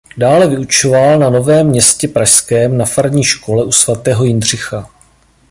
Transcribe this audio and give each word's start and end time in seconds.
Dále 0.17 0.47
vyučoval 0.47 1.19
na 1.19 1.29
Novém 1.29 1.67
Městě 1.67 2.07
pražském 2.07 2.77
na 2.77 2.85
farní 2.85 3.23
škole 3.23 3.63
u 3.63 3.71
svatého 3.71 4.23
Jindřicha. 4.23 4.89